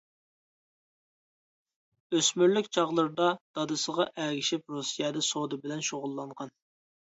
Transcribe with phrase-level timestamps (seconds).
[2.13, 3.29] ئۆسمۈرلۈك چاغلىرىدا
[3.61, 6.57] دادىسىغا ئەگىشىپ رۇسىيەدە سودا بىلەن شۇغۇللانغان.